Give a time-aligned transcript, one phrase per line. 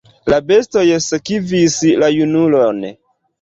[0.33, 2.83] La bestoj sekvis la junulon.